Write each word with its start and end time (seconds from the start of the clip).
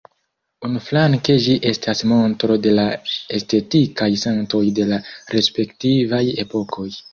Unuflanke 0.69 1.35
ĝi 1.43 1.57
estas 1.71 2.01
montro 2.13 2.57
de 2.63 2.73
la 2.79 2.87
estetikaj 3.41 4.09
sentoj 4.25 4.65
de 4.81 4.89
la 4.95 5.01
respektivaj 5.37 6.27
epokoj. 6.49 6.91